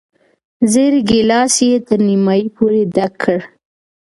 زېړ 0.71 0.93
ګیلاس 1.09 1.55
یې 1.67 1.73
تر 1.87 1.99
نیمايي 2.07 2.47
پورې 2.57 2.81
ډک 2.95 3.13
کړ. 3.21 3.39